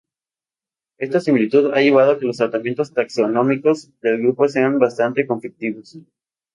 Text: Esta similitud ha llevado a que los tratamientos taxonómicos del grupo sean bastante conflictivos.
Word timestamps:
Esta 0.97 1.19
similitud 1.19 1.73
ha 1.75 1.81
llevado 1.81 2.13
a 2.13 2.17
que 2.19 2.25
los 2.25 2.37
tratamientos 2.37 2.91
taxonómicos 2.91 3.91
del 4.01 4.17
grupo 4.17 4.47
sean 4.49 4.79
bastante 4.79 5.27
conflictivos. 5.27 5.95